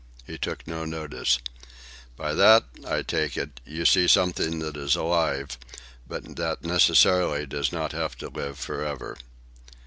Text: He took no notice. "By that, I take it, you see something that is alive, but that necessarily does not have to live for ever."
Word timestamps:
He 0.25 0.39
took 0.39 0.65
no 0.65 0.83
notice. 0.83 1.37
"By 2.17 2.33
that, 2.33 2.63
I 2.87 3.03
take 3.03 3.37
it, 3.37 3.61
you 3.67 3.85
see 3.85 4.07
something 4.07 4.57
that 4.57 4.75
is 4.75 4.95
alive, 4.95 5.59
but 6.07 6.37
that 6.37 6.63
necessarily 6.63 7.45
does 7.45 7.71
not 7.71 7.91
have 7.91 8.17
to 8.17 8.29
live 8.29 8.57
for 8.57 8.83
ever." 8.83 9.15